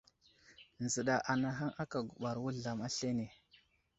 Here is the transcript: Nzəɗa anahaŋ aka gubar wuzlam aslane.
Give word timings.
Nzəɗa 0.83 1.15
anahaŋ 1.31 1.69
aka 1.81 1.97
gubar 2.09 2.35
wuzlam 2.43 2.79
aslane. 2.87 3.25